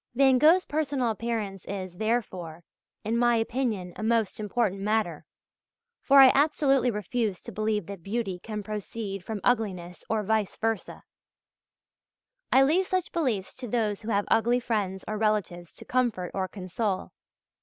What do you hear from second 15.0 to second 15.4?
or